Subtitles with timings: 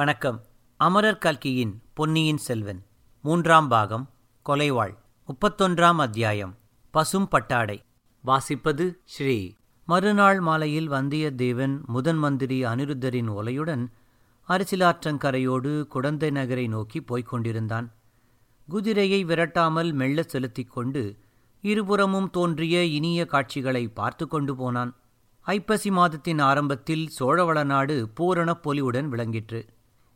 [0.00, 0.44] வணக்கம்.
[0.76, 2.82] அமரர் கல்கியின் பொன்னியின் செல்வன்
[3.20, 4.10] மூன்றாம் பாகம்
[4.46, 4.94] கொலைவாள்
[5.28, 6.56] முப்பத்தொன்றாம் அத்தியாயம்
[6.90, 7.84] பசும் பட்டாடை.
[8.26, 9.52] வாசிப்பது ஸ்ரீ.
[9.86, 13.86] மறுநாள் மாலையில் வந்தியத்தேவன் முதன் மந்திரி அனிருத்தரின் ஒலையுடன்
[14.48, 17.92] அரசிலாற்றங்கரையோடு குடந்தை நகரை நோக்கி போய்க் கொண்டிருந்தான்.
[18.68, 21.16] குதிரையை விரட்டாமல் மெல்ல செலுத்திக் கொண்டு
[21.60, 24.96] இருபுறமும் தோன்றிய இனிய காட்சிகளை பார்த்து கொண்டு போனான்.
[25.40, 29.66] ஐப்பசி மாதத்தின் ஆரம்பத்தில் சோழவள நாடு பூரண பொலிவுடன் விளங்கிற்று.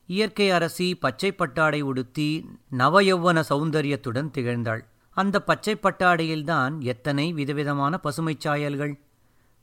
[0.07, 4.81] இயற்கை அரசி பச்சை பட்டாடை உடுத்தி நவயௌவன சௌந்தரியத்துடன் திகழ்ந்தாள்.
[5.11, 9.01] அந்த பச்சை பட்டாடையில்தான் எத்தனை விதவிதமான பசுமைச் சாயல்கள்.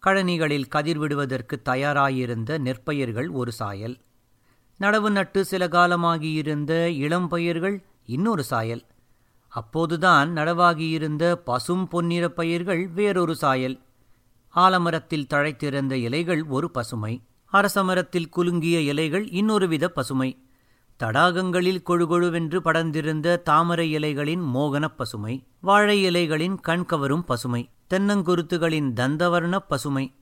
[0.06, 3.98] கழனிகளில் கதிர் விடுவதற்கு தயாராயிருந்த நெற்பயிர்கள் ஒரு சாயல்.
[4.80, 8.86] நடவு நட்டு சில காலமாகியிருந்த இளம்பயிர்கள் இன்னொரு சாயல்.
[9.48, 13.80] அப்போதுதான் நடவாகியிருந்த பசும் பொன்னிறப் பயிர்கள் வேறொரு சாயல்.
[14.56, 17.22] ஆலமரத்தில் தழைத்திருந்த இலைகள் ஒரு பசுமை.
[17.52, 20.46] அரசமரத்தில் குலுங்கிய இலைகள் இன்னொரு வித பசுமை.
[21.00, 25.48] தடாகங்களில் கொழுகொழுவென்று படர்ந்திருந்த தாமரை இலைகளின் மோகனப் பசுமை.
[25.62, 27.70] வாழை இலைகளின் கண்கவரும் பசுமை.
[27.90, 30.16] தென்னங்குருத்துகளின் தந்தவர்ணப் பசுமை.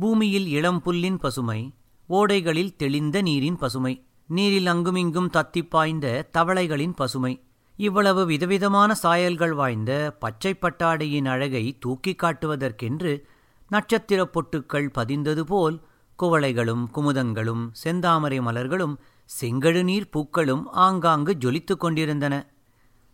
[0.00, 1.74] பூமியில் இளம் புல்லின் பசுமை.
[2.08, 4.04] ஓடைகளில் தெளிந்த நீரின் பசுமை.
[4.26, 7.42] நீரில் அங்குமிங்கும் தத்திப் பாய்ந்த தவளைகளின் பசுமை.
[7.76, 13.22] இவ்வளவு விதவிதமான சாயல்கள் வாய்ந்த பச்சை பட்டாடையின் அழகை தூக்கிக் காட்டுவதற்கென்று
[13.68, 15.80] நட்சத்திரப் பொட்டுக்கள் பதிந்தது போல்
[16.22, 18.96] குவளைகளும் குமுதங்களும் செந்தாமரை மலர்களும்
[19.40, 22.46] செங்கழுநீர் பூக்களும் ஆங்காங்கு ஜொலித்துக் கொண்டிருந்தன.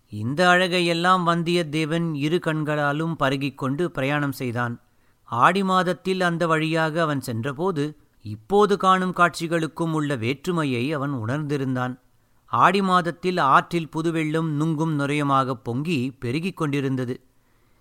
[0.09, 4.81] இந்த அழகையெல்லாம் வந்தியத்தேவன் இரு கண்களாலும் பருகிக் கொண்டு பிரயாணம் செய்தான்.
[5.25, 12.01] ஆடி மாதத்தில் அந்த வழியாக அவன் சென்றபோது இப்போது காணும் காட்சிகளுக்கும் உள்ள வேற்றுமையை அவன் உணர்ந்திருந்தான்.
[12.47, 17.21] ஆடி மாதத்தில் ஆற்றில் புதுவெள்ளம் நுங்கும் நுரையுமாகப் பொங்கி பெருகிக் கொண்டிருந்தது.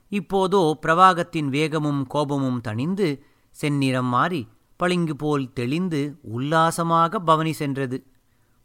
[0.09, 3.19] இப்போதோ பிரவாகத்தின் வேகமும் கோபமும் தணிந்து
[3.61, 4.47] செந்நிறம் மாறி
[4.84, 6.02] பளிங்கு போல் தெளிந்து
[6.38, 7.98] உல்லாசமாக பவனி சென்றது.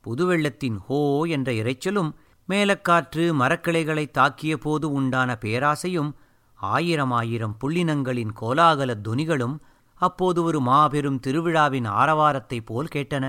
[0.05, 1.01] புதுவெள்ளத்தின் ஹோ
[1.37, 2.11] என்ற இரைச்சலும்
[2.49, 6.11] மேலக்காற்று மரக்கிளைகளை தாக்கிய போது உண்டான பேராசையும்
[6.59, 9.57] ஆயிரம் ஆயிரம் புள்ளினங்களின் கோலாகல துனிகளும்
[10.01, 13.25] அப்போது ஒரு மாபெரும் திருவிழாவின் ஆரவாரத்தைப் போல் கேட்டன.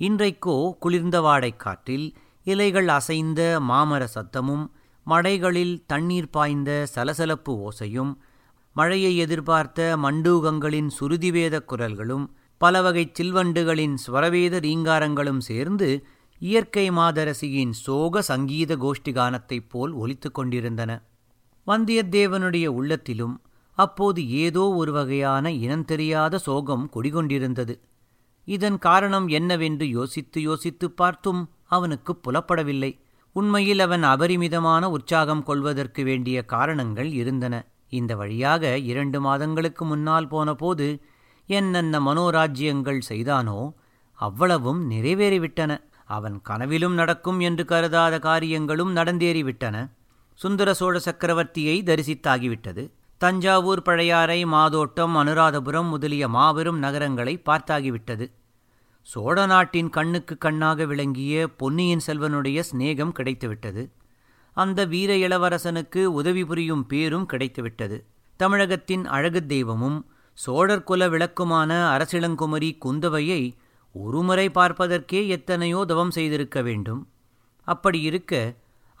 [0.00, 2.06] இன்றைக்கோ குளிர்ந்த வாடைக்காற்றில்
[2.46, 4.64] இலைகள் அசைந்த மாமர சத்தமும்
[5.06, 8.12] மடைகளில் தண்ணீர் பாய்ந்த சலசலப்பு ஓசையும்
[8.76, 12.24] மழையை எதிர்பார்த்த மண்டூகங்களின் சுருதிவேத குரல்களும்
[12.60, 15.88] பலவகைச் சில்வண்டுகளின் ஸ்வரவேத ரீங்காரங்களும் சேர்ந்து
[16.38, 20.90] இயற்கை மாதரசியின் சோக சங்கீத கோஷ்டி கானத்தைப் போல் ஒலித்து கொண்டிருந்தன.
[21.66, 23.34] வந்தியத்தேவனுடைய உள்ளத்திலும்
[23.78, 27.74] அப்போது ஏதோ ஒரு வகையான இனந்தெரியாத சோகம் குடிகொண்டிருந்தது.
[28.48, 32.92] இதன் காரணம் என்னவென்று யோசித்து யோசித்துப் பார்த்தும் அவனுக்கு புலப்படவில்லை.
[33.36, 37.54] உண்மையில் அவன் அபரிமிதமான உற்சாகம் கொள்வதற்கு வேண்டிய காரணங்கள் இருந்தன.
[37.88, 41.02] இந்த வழியாக இரண்டு மாதங்களுக்கு முன்னால் போனபோது
[41.46, 43.72] என்னென்ன மனோராஜ்யங்கள் செய்தானோ
[44.14, 45.78] அவ்வளவும் நிறைவேறிவிட்டன.
[46.04, 49.90] அவன் கனவிலும் நடக்கும் என்று கருதாத காரியங்களும் நடந்தேறிவிட்டன.
[50.34, 52.90] சுந்தர சோழ சக்கரவர்த்தியை தரிசித்தாகிவிட்டது.
[53.18, 58.26] தஞ்சாவூர் பழையாறை மாதோட்டம் அனுராதபுரம் முதலிய மாபெரும் நகரங்களை பார்த்தாகிவிட்டது.
[59.02, 63.90] சோழ நாட்டின் கண்ணுக்கு கண்ணாக விளங்கிய பொன்னியின் செல்வனுடைய சிநேகம் கிடைத்துவிட்டது.
[64.56, 67.96] அந்த வீர இளவரசனுக்கு உதவி புரியும் பேரும் கிடைத்துவிட்டது.
[68.36, 69.98] தமிழகத்தின் அழகு தெய்வமும்
[70.38, 73.42] சோழர் குல விளக்குமான அரசிளங்குமரி குந்தவையை
[73.94, 77.02] ஒருமுறை பார்ப்பதற்கே எத்தனையோ தவம் செய்திருக்க வேண்டும்.
[77.66, 78.32] அப்படி இருக்க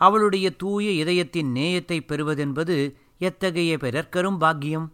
[0.00, 2.76] அவளுடைய தூய இதயத்தின் நேயத்தை பெறுவதென்பது
[3.18, 4.86] எத்தகைய பிறர்க்கரும் பாக்கியம்?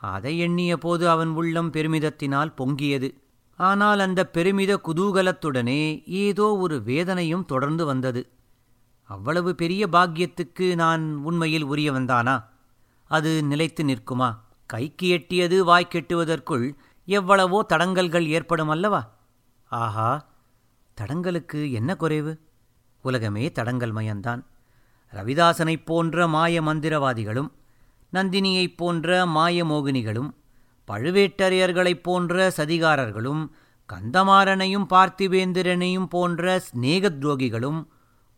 [0.00, 3.08] அதை எண்ணிய போது அவன் உள்ளம் பெருமிதத்தினால் பொங்கியது.
[3.58, 8.22] ஆனால் அந்த பெருமித குதூகலத்துடனே ஏதோ ஒரு வேதனையும் தொடர்ந்து வந்தது.
[9.10, 12.44] அவ்வளவு பெரிய பாக்கியத்துக்கு நான் உண்மையில் உரியவன்தானா?
[13.10, 14.28] அது நிலைத்து நிற்குமா?
[14.66, 16.66] கைக்கு எட்டியது வாய்க்கெட்டுவதற்குள்
[17.08, 19.00] எவ்வளவோ தடங்கல்கள் ஏற்படும் அல்லவா?
[19.70, 20.10] ஆஹா
[20.96, 22.32] தடங்கலுக்கு என்ன குறைவு?
[23.04, 24.42] உலகமே தடங்கல் மயந்தான்
[25.12, 27.50] ரவிதாசனைப் போன்ற மாய மந்திரவாதிகளும்
[28.12, 30.30] நந்தினியைப் போன்ற மாய மோகினிகளும்
[30.88, 33.42] பழுவேட்டரையர்களைப் போன்ற சதிகாரர்களும்
[33.88, 37.80] கந்தமாறனையும் பார்த்திவேந்திரனையும் போன்ற சிநேக துரோகிகளும்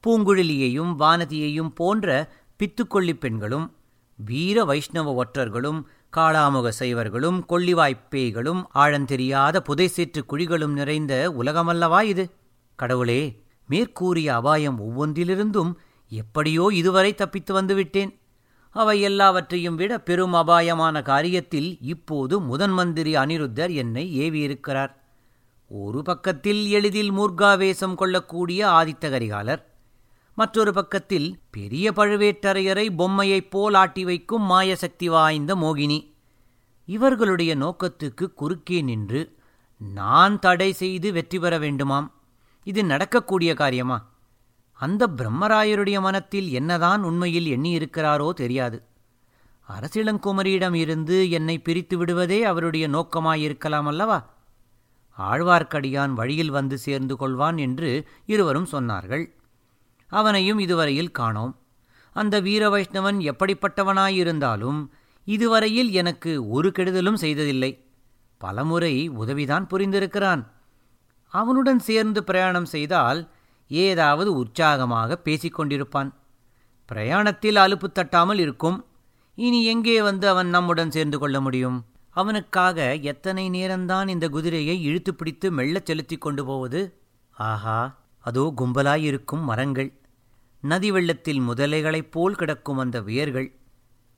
[0.06, 3.76] பூங்குழலியையும் வானதியையும் போன்ற பித்துக்கொள்ளிப் பெண்களும்
[4.16, 5.82] வீர வைஷ்ணவ ஒற்றர்களும்
[6.16, 12.30] காளாமுக சைவர்களும் கொள்ளிவாய்ப்பேய்களும் ஆழந்தெரியாத புதைசேற்று குழிகளும் நிறைந்த உலகமல்லவா இது?
[12.76, 15.74] கடவுளே மேற்கூறிய அபாயம் ஒவ்வொன்றிலிருந்தும்
[16.08, 18.18] எப்படியோ இதுவரை தப்பித்து வந்துவிட்டேன்.
[18.70, 24.90] அவை எல்லாவற்றையும் விட பெரும் அபாயமான காரியத்தில் இப்போது முதன் மந்திரி அனிருத்தர் என்னை ஏவியிருக்கிறார்.
[25.68, 29.68] ஒரு பக்கத்தில் எளிதில் மூர்காவேசம் கொள்ளக்கூடிய ஆதித்த கரிகாலர்
[30.34, 36.14] மற்றொரு பக்கத்தில் பெரிய பழுவேட்டரையரை பொம்மையைப் போல் ஆட்டி வைக்கும் மாயசக்தி வாய்ந்த மோகினி.
[36.84, 39.36] இவர்களுடைய நோக்கத்துக்கு குறுக்கே நின்று
[39.76, 42.10] நான் தடை செய்து வெற்றி பெற வேண்டுமாம்.
[42.62, 44.08] இது நடக்கக்கூடிய காரியமா?
[44.72, 48.82] அந்த பிரம்மராயருடைய மனத்தில் என்னதான் உண்மையில் எண்ணியிருக்கிறாரோ தெரியாது.
[49.78, 54.30] அரசிளங்குமரியிடம் இருந்து என்னை பிரித்து விடுவதே அவருடைய நோக்கமாயிருக்கலாம் அல்லவா?
[55.18, 59.26] ஆழ்வார்க்கடியான் வழியில் வந்து சேர்ந்து கொள்வான் என்று இருவரும் சொன்னார்கள்.
[60.10, 61.56] அவனையும் இதுவரையில் காணோம்.
[62.12, 64.88] அந்த வீர வைஷ்ணவன் எப்படிப்பட்டவனாயிருந்தாலும்
[65.24, 67.84] இதுவரையில் எனக்கு ஒரு கெடுதலும் செய்ததில்லை.
[68.38, 70.46] பலமுறை உதவிதான் புரிந்திருக்கிறான்.
[71.26, 73.30] அவனுடன் சேர்ந்து பிரயாணம் செய்தால்
[73.68, 76.10] ஏதாவது உற்சாகமாக பேசிக்கொண்டிருப்பான்
[76.88, 78.84] பிரயாணத்தில் அலுப்பு தட்டாமல் இருக்கும்.
[79.34, 81.84] இனி எங்கே வந்து அவன் நம்முடன் சேர்ந்து கொள்ள முடியும்?
[82.10, 87.00] அவனுக்காக எத்தனை நேரம்தான் இந்த குதிரையை இழுத்து பிடித்து மெல்லச் செலுத்திக் கொண்டு போவது?
[87.30, 89.99] ஆஹா அதோ கும்பலாயிருக்கும் மரங்கள்.
[90.60, 93.54] நதி வெள்ளத்தில் முதலைகளைப் போல் கிடக்கும் அந்த வியர்கள்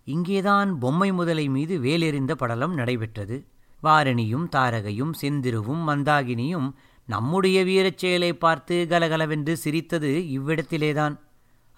[0.04, 3.46] இங்கேதான் பொம்மை முதலை மீது வேலெறிந்த படலம் நடைபெற்றது.
[3.82, 6.72] வாரணியும் தாரகையும் செந்திருவும் மந்தாகினியும்
[7.06, 11.18] நம்முடைய வீரச் செயலை பார்த்து கலகலவென்று சிரித்தது இவ்விடத்திலேதான்.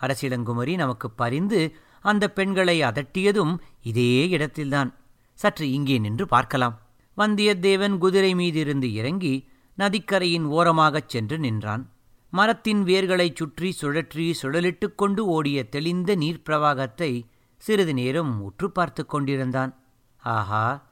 [0.01, 4.95] அரசிடங்குமரி நமக்கு பரிந்து அந்த பெண்களை அதட்டியதும் இதே இடத்தில்தான்.
[5.35, 6.83] சற்று இங்கே நின்று பார்க்கலாம்.
[7.17, 11.94] வந்தியத்தேவன் குதிரை மீதிருந்து இறங்கி நதிக்கரையின் ஓரமாகச் சென்று நின்றான்.
[12.35, 17.27] மரத்தின் வேர்களைச் சுற்றி சுழற்றி சுழலிட்டுக் கொண்டு ஓடிய தெளிந்த நீர்ப்பிரவாகத்தை
[17.57, 19.77] சிறிது நேரம் உற்று பார்த்து கொண்டிருந்தான்.
[20.17, 20.87] ஆஹா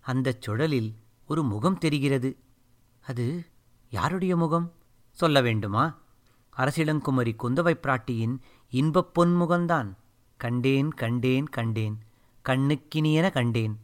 [0.00, 0.94] அந்தச் சுழலில்
[1.26, 2.36] ஒரு முகம் தெரிகிறது.
[3.00, 3.46] அது
[3.90, 4.72] யாருடைய முகம்?
[5.10, 5.98] சொல்ல வேண்டுமா?
[6.56, 8.38] அரசிளங்குமரி குந்தவை பிராட்டியின்
[8.70, 9.94] இன்பப் பொன்முகந்தான்
[10.36, 11.98] கண்டேன் கண்டேன் கண்டேன்
[12.48, 13.80] கண்ணுக்கினியென கண்டேன்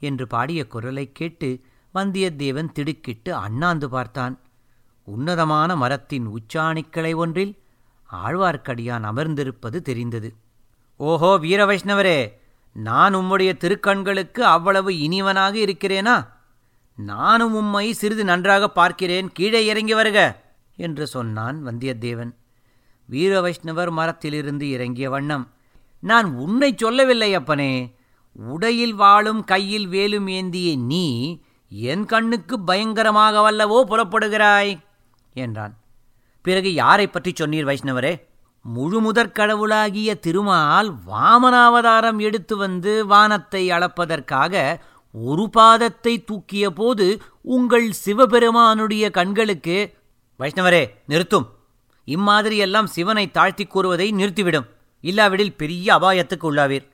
[0.00, 1.60] என்று பாடிய குரலைக் கேட்டு
[1.94, 4.40] வந்தியத்தேவன் திடுக்கிட்டு அண்ணாந்து பார்த்தான்.
[5.08, 7.54] உன்னதமான மரத்தின் உச்சாணிக்கிளை ஒன்றில்
[8.10, 10.28] ஆழ்வார்க்கடியான் அமர்ந்திருப்பது தெரிந்தது.
[11.00, 12.18] ஓஹோ வீர வைஷ்ணவரே
[12.76, 16.16] நான் உம்முடைய திருக்கண்களுக்கு அவ்வளவு இனிவனாக இருக்கிறேனா?
[16.98, 20.18] நானும் உம்மை சிறிது நன்றாக பார்க்கிறேன் கீழே இறங்கி வருக!
[20.78, 22.30] என்று சொன்னான் வந்தியத்தேவன்.
[23.08, 25.44] வீர வைஷ்ணவர் மரத்திலிருந்து இறங்கிய வண்ணம்
[26.02, 27.72] நான் உன்னை சொல்லவில்லை அப்பனே!
[28.36, 31.06] உடையில் வாழும் கையில் வேலும் ஏந்திய நீ
[31.72, 34.72] என் கண்ணுக்கு பயங்கரமாக வல்லவோ புறப்படுகிறாய்
[35.34, 35.76] என்றான்.
[36.42, 38.30] பிறகு யாரை பற்றி சொன்னீர் வைஷ்ணவரே?
[38.76, 44.80] முழுமுதற் கடவுளாகிய திருமால் வாமனாவதாரம் எடுத்து வந்து வானத்தை அளப்பதற்காக
[45.12, 49.94] ஒரு பாதத்தை தூக்கிய போது உங்கள் சிவபெருமானுடைய கண்களுக்கு
[50.38, 51.58] வைஷ்ணவரே நிறுத்தும்.
[52.06, 54.66] இம்மாதிரியெல்லாம் சிவனை தாழ்த்திக் கூறுவதை நிறுத்திவிடும்.
[55.00, 56.88] இல்லாவிடில் பெரிய அபாயத்துக்கு உள்ளாவீர்.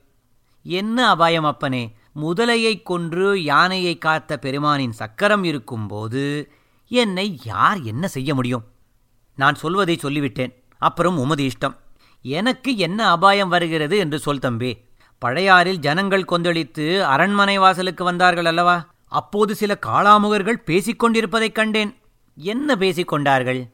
[0.63, 1.97] என்ன அபாயம் அப்பனே?
[2.23, 6.53] முதலையைக் கொன்று யானையை காத்த பெருமானின் சக்கரம் இருக்கும்போது
[6.89, 8.65] என்னை யார் என்ன செய்ய முடியும்?
[9.37, 10.55] நான் சொல்வதை சொல்லிவிட்டேன்.
[10.79, 11.77] அப்புறம் உமது இஷ்டம்.
[12.23, 14.79] எனக்கு என்ன அபாயம் வருகிறது என்று சொல் தம்பி.
[15.25, 18.87] பழையாறில் ஜனங்கள் கொந்தளித்து அரண்மனை வாசலுக்கு வந்தார்கள் அல்லவா?
[19.05, 21.97] அப்போது சில காளாமுகர்கள் பேசிக் கொண்டிருப்பதைக் கண்டேன்.
[22.37, 23.71] என்ன பேசிக்கொண்டார்கள்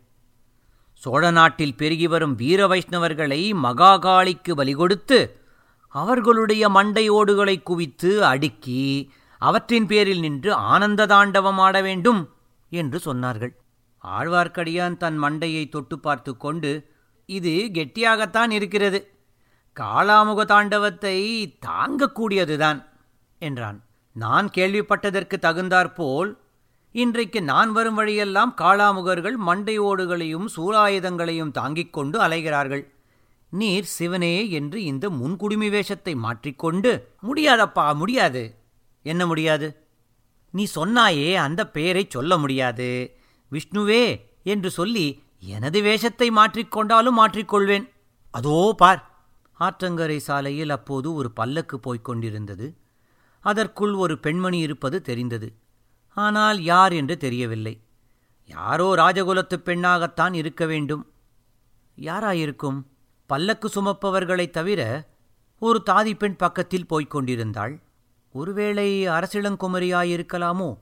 [0.92, 5.40] சோழ நாட்டில் பெருகி வரும் வீர வைஷ்ணவர்களை மகாகாளிக்கு பலி கொடுத்து
[5.88, 12.33] அவர்களுடைய மண்டை ஓடுகளை குவித்து அடுக்கி அவற்றின் பேரில் நின்று ஆனந்த தாண்டவம் ஆட வேண்டும்.
[12.74, 13.52] என்று சொன்னார்கள்.
[14.04, 16.70] ஆழ்வார்க்கடியான் தன் மண்டையை தொட்டு பார்த்து கொண்டு
[17.28, 19.00] இது கெட்டியாகத்தான் இருக்கிறது.
[19.76, 21.16] காளாமுக தாண்டவத்தை
[21.66, 22.80] தாங்கக்கூடியதுதான்
[23.42, 23.78] என்றான்.
[24.16, 26.30] நான் கேள்விப்பட்டதற்கு தகுந்தாற்போல்
[26.94, 32.84] இன்றைக்கு நான் வரும் வழியெல்லாம் காளாமுகர்கள் மண்டை ஓடுகளையும் சூலாயுதங்களையும் தாங்கிக் கொண்டு அலைகிறார்கள்.
[33.52, 36.90] நீர் சிவனே என்று இந்த முன்குடுமி வேஷத்தை மாற்றிக்கொண்டு
[37.28, 38.42] முடியாதப்பா முடியாது.
[39.04, 39.68] என்ன முடியாது?
[40.54, 43.16] நீ சொன்னாயே அந்த பெயரைச் சொல்ல முடியாது.
[43.52, 47.90] விஷ்ணுவே என்று சொல்லி எனது வேஷத்தை மாற்றிக்கொண்டாலும் மாற்றிக்கொள்வேன்
[48.30, 49.26] அதோ பார்.
[49.60, 52.76] ஆற்றங்கரை சாலையில் அப்போது ஒரு பல்லக்கு போய்க் கொண்டிருந்தது.
[53.40, 55.54] அதற்குள் ஒரு பெண்மணி இருப்பது தெரிந்தது.
[56.08, 57.80] ஆனால் யார் என்று தெரியவில்லை.
[58.46, 61.12] யாரோ ராஜகுலத்து பெண்ணாகத்தான் இருக்க வேண்டும்.
[62.00, 62.82] யாராயிருக்கும்?
[63.26, 65.08] பல்லக்கு சுமப்பவர்களைத் தவிர
[65.58, 67.80] ஒரு தாதி பெண் பக்கத்தில் போய்க் கொண்டிருந்தாள்.
[68.34, 70.78] ஒருவேளை அரசிளங்குமரியாயிருக்கலாமோ?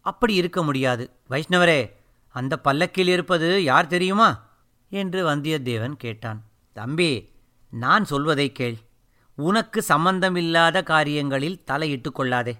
[0.00, 1.10] அப்படி இருக்க முடியாது.
[1.30, 1.90] வைஷ்ணவரே
[2.28, 4.48] அந்த பல்லக்கில் இருப்பது யார் தெரியுமா?
[4.90, 6.40] என்று வந்தியத்தேவன் கேட்டான்.
[6.72, 7.32] தம்பி
[7.70, 8.76] நான் சொல்வதை கேள்.
[9.34, 12.54] உனக்கு சம்பந்தமில்லாத காரியங்களில் தலையிட்டுக் கொள்ளாதே.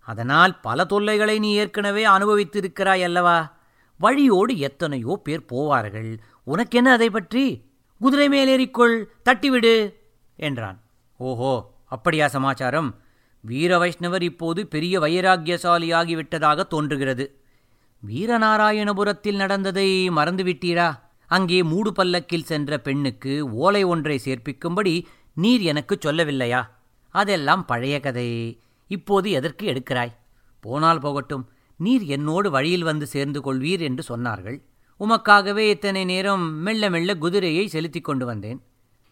[0.00, 3.56] அதனால் பல தொல்லைகளை நீ ஏற்கனவே அனுபவித்திருக்கிறாய் அல்லவா?
[3.98, 6.18] வழியோடு எத்தனையோ பேர் போவார்கள்.
[6.44, 7.44] உனக்கென்ன அதை பற்றி?
[8.00, 9.94] குதிரை மேலேறிக்கொள் தட்டிவிடு
[10.36, 10.80] என்றான்.
[11.16, 13.00] ஓஹோ அப்படியா சமாச்சாரம்.
[13.40, 17.40] வீர வைஷ்ணவர் இப்போது பெரிய வைராக்கியசாலியாகிவிட்டதாக தோன்றுகிறது.
[18.08, 20.98] வீரநாராயணபுரத்தில் நடந்ததை மறந்துவிட்டீரா?
[21.26, 26.68] அங்கே மூடு பல்லக்கில் சென்ற பெண்ணுக்கு ஓலை ஒன்றை சேர்ப்பிக்கும்படி நீர் எனக்குச் சொல்லவில்லையா?
[27.08, 28.60] அதெல்லாம் பழைய கதை.
[28.86, 30.12] இப்போது எதற்கு எடுக்கிறாய்?
[30.60, 31.50] போனால் போகட்டும்.
[31.76, 34.62] நீர் என்னோடு வழியில் வந்து சேர்ந்து கொள்வீர் என்று சொன்னார்கள்.
[35.00, 38.62] உமக்காகவே இத்தனை நேரம் மெல்ல மெல்ல குதிரையை செலுத்திக் கொண்டு வந்தேன்.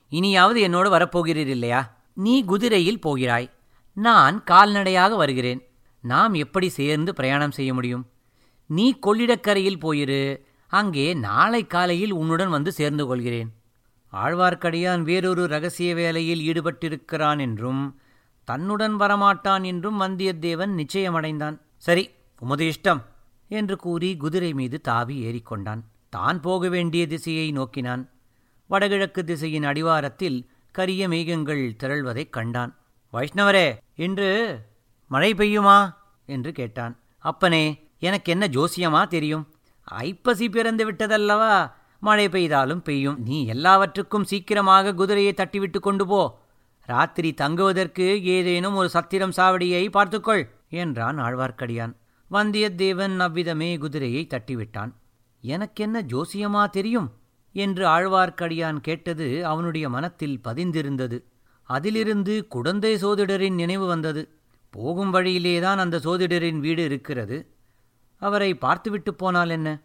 [0.09, 2.03] இனியாவது என்னோடு வரப்போகிறீர் இல்லையா?
[2.15, 3.51] நீ குதிரையில் போகிறாய்.
[3.97, 5.69] நான் கால்நடையாக வருகிறேன்.
[6.01, 8.07] நாம் எப்படி சேர்ந்து பிரயாணம் செய்ய முடியும்?
[8.67, 10.41] நீ கொள்ளிடக்கரையில் போயிரு.
[10.67, 13.55] அங்கே நாளை காலையில் உன்னுடன் வந்து சேர்ந்து கொள்கிறேன்.
[14.13, 17.99] ஆழ்வார்க்கடியான் வேறொரு ரகசிய வேலையில் ஈடுபட்டிருக்கிறான் என்றும்
[18.45, 21.59] தன்னுடன் வரமாட்டான் என்றும் வந்தியத்தேவன் நிச்சயமடைந்தான்.
[21.77, 22.11] சரி
[22.41, 23.01] உமது இஷ்டம்
[23.49, 25.81] என்று கூறி குதிரை மீது தாவி ஏறிக்கொண்டான்.
[26.09, 28.11] தான் போக வேண்டிய திசையை நோக்கினான்.
[28.67, 32.77] வடகிழக்கு திசையின் அடிவாரத்தில் கரிய மேகங்கள் திரள்வதைக் கண்டான்.
[33.13, 34.61] வைஷ்ணவரே இன்று
[35.09, 35.95] மழை பெய்யுமா?
[36.27, 36.99] என்று கேட்டான்.
[37.19, 39.55] அப்பனே எனக்கு என்ன ஜோசியமா தெரியும்?
[39.85, 41.73] ஐப்பசி பிறந்து விட்டதல்லவா?
[42.01, 43.23] மழை பெய்தாலும் பெய்யும்.
[43.23, 46.41] நீ எல்லாவற்றுக்கும் சீக்கிரமாக குதிரையை தட்டிவிட்டு கொண்டு போ.
[46.87, 51.95] ராத்திரி தங்குவதற்கு ஏதேனும் ஒரு சத்திரம் சாவடியை பார்த்துக்கொள் என்றான் ஆழ்வார்க்கடியான்.
[52.31, 54.93] வந்தியத்தேவன் அவ்விதமே குதிரையை தட்டிவிட்டான்.
[55.41, 57.13] எனக்கென்ன ஜோசியமா தெரியும்?
[57.53, 61.23] என்று ஆழ்வார்க்கடியான் கேட்டது அவனுடைய மனத்தில் பதிந்திருந்தது.
[61.65, 64.39] அதிலிருந்து குடந்தை சோதிடரின் நினைவு வந்தது.
[64.71, 67.55] போகும் வழியிலேதான் அந்த சோதிடரின் வீடு இருக்கிறது.
[68.19, 69.81] அவரை பார்த்துவிட்டு போனால் என்ன?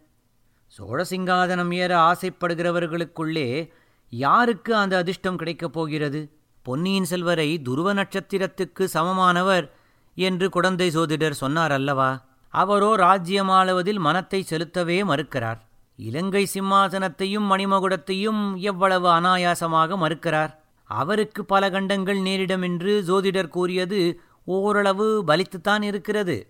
[0.66, 3.70] சோழ சிங்காதனம் ஏற ஆசைப்படுகிறவர்களுக்குள்ளே
[4.10, 6.32] யாருக்கு அந்த அதிர்ஷ்டம் கிடைக்கப் போகிறது?
[6.62, 9.70] பொன்னியின் செல்வரை துருவ நட்சத்திரத்துக்கு சமமானவர்
[10.14, 12.28] என்று குடந்தை சோதிடர் சொன்னார் அல்லவா?
[12.48, 15.68] அவரோ ராஜ்யமாளுவதில் மனத்தை செலுத்தவே மறுக்கிறார்.
[15.96, 20.59] இலங்கை சிம்மாசனத்தையும் மணிமகுடத்தையும் எவ்வளவு அனாயாசமாக மறுக்கிறார்?
[20.90, 26.46] அவருக்கு பல கண்டங்கள் நேரிடும் என்று ஜோதிடர் கூறியது ஓரளவு பலித்துத்தான் இருக்கிறது.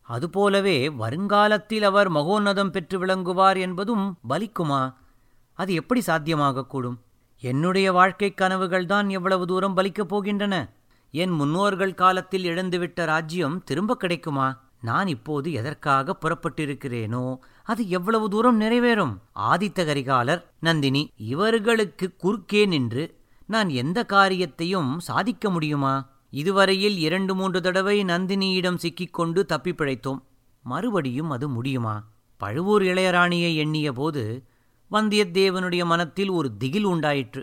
[0.00, 4.94] அதுபோலவே வருங்காலத்தில் அவர் மகோன்னதம் பெற்று விளங்குவார் என்பதும் பலிக்குமா?
[5.52, 6.98] அது எப்படி சாத்தியமாகக்கூடும்?
[7.40, 10.70] என்னுடைய வாழ்க்கை கனவுகள்தான் எவ்வளவு தூரம் பலிக்கப் போகின்றன?
[11.10, 14.60] என் முன்னோர்கள் காலத்தில் இழந்துவிட்ட ராஜ்யம் திரும்ப கிடைக்குமா?
[14.80, 19.18] நான் இப்போது எதற்காக புறப்பட்டிருக்கிறேனோ அது எவ்வளவு தூரம் நிறைவேறும்?
[19.34, 23.20] ஆதித்த கரிகாலர் நந்தினி இவர்களுக்கு குறுக்கே நின்று
[23.52, 25.94] நான் எந்த காரியத்தையும் சாதிக்க முடியுமா?
[26.32, 30.20] இதுவரையில் இரண்டு மூன்று தடவை நந்தினியிடம் சிக்கிக்கொண்டு தப்பி பிழைத்தோம்.
[30.64, 31.94] மறுபடியும் அது முடியுமா?
[32.40, 34.22] பழுவூர் இளையராணியை எண்ணிய போது
[34.90, 37.42] வந்தியத்தேவனுடைய மனத்தில் ஒரு திகில் உண்டாயிற்று.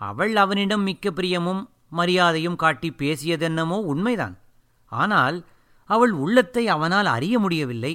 [0.00, 4.36] அவள் அவனிடம் மிக்க பிரியமும் மரியாதையும் காட்டி பேசியதென்னமோ உண்மைதான்.
[4.92, 5.38] ஆனால்
[5.90, 7.94] அவள் உள்ளத்தை அவனால் அறிய முடியவில்லை.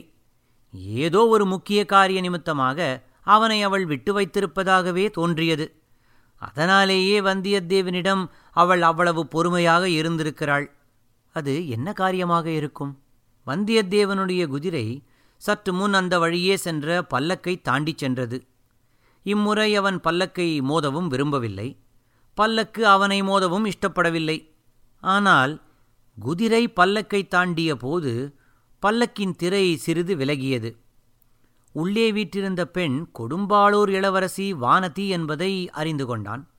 [1.03, 2.79] ஏதோ ஒரு முக்கிய காரிய நிமித்தமாக
[3.27, 5.67] அவனை அவள் விட்டு வைத்திருப்பதாகவே தோன்றியது.
[6.35, 10.71] அதனாலேயே வந்தியத்தேவனிடம் அவள் அவ்வளவு பொறுமையாக இருந்திருக்கிறாள்.
[11.33, 12.99] அது என்ன காரியமாக இருக்கும்?
[13.47, 15.03] வந்தியத்தேவனுடைய குதிரை
[15.37, 18.45] சற்று முன் அந்த வழியே சென்ற பல்லக்கை தாண்டிச் சென்றது.
[19.23, 21.77] இம்முறை அவன் பல்லக்கை மோதவும் விரும்பவில்லை.
[22.33, 24.49] பல்லக்கு அவனை மோதவும் இஷ்டப்படவில்லை.
[24.99, 25.61] ஆனால்
[26.19, 28.35] குதிரை பல்லக்கை தாண்டிய போது
[28.81, 30.84] பல்லக்கின் திரை சிறிது விலகியது.
[31.75, 36.49] உள்ளே வீற்றிருந்த பெண் கொடும்பாளூர் இளவரசி வானதி என்பதை அறிந்து கொண்டான்.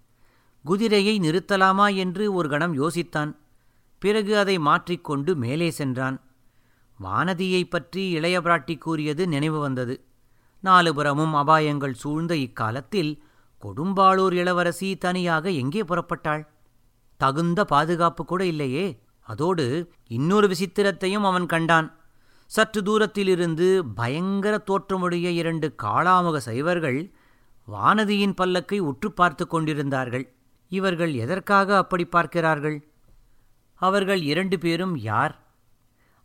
[0.65, 3.37] குதிரையை நிறுத்தலாமா என்று ஒரு கணம் யோசித்தான்.
[3.99, 6.21] பிறகு அதை மாற்றிக்கொண்டு மேலே சென்றான்.
[7.05, 10.05] வானதியைப் பற்றி இளைய பிராட்டி கூறியது நினைவு வந்தது.
[10.65, 13.23] நாலுபுறமும் அபாயங்கள் சூழ்ந்த இக்காலத்தில்
[13.63, 16.47] கொடும்பாளூர் இளவரசி தனியாக எங்கே புறப்பட்டாள்?
[17.17, 19.01] தகுந்த பாதுகாப்பு கூட இல்லையே.
[19.21, 21.96] அதோடு இன்னொரு விசித்திரத்தையும் அவன் கண்டான்.
[22.47, 27.11] சற்று தூரத்திலிருந்து பயங்கர தோற்றமுடைய இரண்டு காளாமுக சைவர்கள்
[27.69, 30.35] வானதியின் பல்லக்கை உற்று பார்த்து கொண்டிருந்தார்கள்.
[30.69, 32.79] இவர்கள் எதற்காக அப்படி பார்க்கிறார்கள்?
[33.75, 35.35] அவர்கள் இரண்டு பேரும் யார்?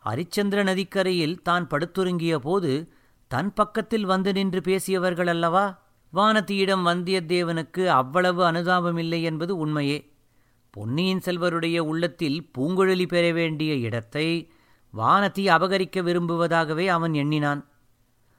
[0.03, 2.91] அரிச்சந்திர நதிக்கரையில் தான் படுத்துருங்கிய போது
[3.27, 5.65] தன் பக்கத்தில் வந்து நின்று பேசியவர்கள் அல்லவா?
[6.13, 9.99] வானதியிடம் வந்தியத்தேவனுக்கு அவ்வளவு அனுதாபமில்லை என்பது உண்மையே.
[10.71, 14.27] பொன்னியின் செல்வருடைய உள்ளத்தில் பூங்குழலி பெற வேண்டிய இடத்தை
[14.93, 17.65] வானதி அபகரிக்க விரும்புவதாகவே அவன் எண்ணினான்.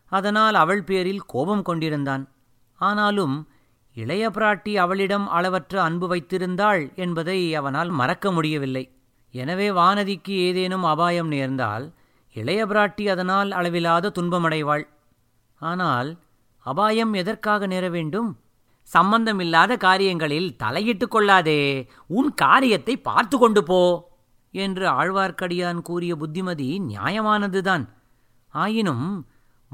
[0.06, 2.28] அதனால் அவள் பேரில் கோபம் கொண்டிருந்தான்.
[2.74, 3.48] ஆனாலும்
[3.92, 8.84] இளைய பிராட்டி அவளிடம் அளவற்ற அன்பு வைத்திருந்தாள் என்பதை அவனால் மறக்க முடியவில்லை.
[9.30, 11.92] எனவே வானதிக்கு ஏதேனும் அபாயம் நேர்ந்தால்
[12.32, 14.84] இளைய பிராட்டி அதனால் அளவிலாத துன்பமடைவாள்.
[15.60, 16.18] ஆனால்
[16.58, 18.38] அபாயம் எதற்காக நேர வேண்டும்?
[18.82, 21.88] சம்பந்தமில்லாத காரியங்களில் தலையிட்டுக் கொள்ளாதே.
[22.06, 24.11] உன் காரியத்தை பார்த்து கொண்டு போ.
[24.52, 27.88] என்று ஆழ்வார்க்கடியான் கூறிய புத்திமதி நியாயமானதுதான்.
[28.48, 29.26] ஆயினும்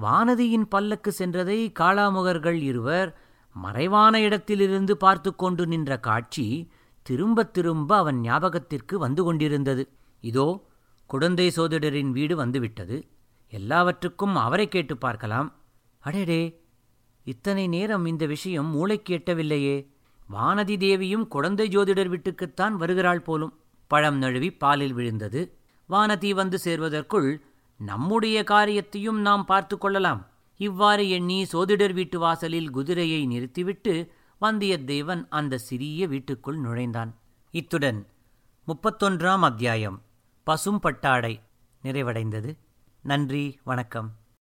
[0.03, 3.17] வானதியின் பல்லக்கு சென்றதை காளாமுகர்கள் இருவர்
[3.53, 6.71] மறைவான இடத்திலிருந்து பார்த்து கொண்டு நின்ற காட்சி
[7.03, 9.89] திரும்பத் திரும்ப அவன் ஞாபகத்திற்கு வந்து கொண்டிருந்தது.
[10.21, 10.67] இதோ
[11.07, 13.09] குடந்தை சோதிடரின் வீடு வந்துவிட்டது.
[13.49, 15.53] எல்லாவற்றுக்கும் அவரை கேட்டு பார்க்கலாம்.
[16.05, 16.57] அடேடே
[17.25, 19.87] இத்தனை நேரம் இந்த விஷயம் மூளைக்கு எட்டவில்லையே.
[20.33, 23.59] வானதி தேவியும் குழந்தை ஜோதிடர் வீட்டுக்குத்தான் வருகிறாள் போலும்.
[23.89, 25.41] பழம் நழுவி பாலில் விழுந்தது.
[25.89, 27.41] வானதி வந்து சேர்வதற்குள்
[27.81, 30.27] நம்முடைய காரியத்தையும் நாம் பார்த்து கொள்ளலாம்.
[30.57, 33.95] இவ்வாறு எண்ணி சோதிடர் வீட்டு வாசலில் குதிரையை நிறுத்திவிட்டு
[34.41, 37.13] வந்தியத்தேவன் அந்த சிறிய வீட்டுக்குள் நுழைந்தான்.
[37.51, 38.07] இத்துடன்
[38.69, 40.03] முப்பத்தொன்றாம் அத்தியாயம்
[40.45, 41.41] பசும் பட்டாடை
[41.83, 42.57] நிறைவடைந்தது.
[43.05, 44.09] நன்றி வணக்கம்.